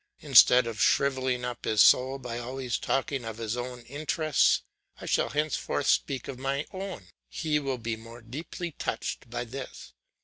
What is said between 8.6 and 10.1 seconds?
touched by this.